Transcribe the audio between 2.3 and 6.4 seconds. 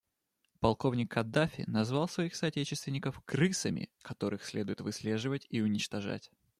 соотечественников «крысами», которых следует выслеживать и уничтожать.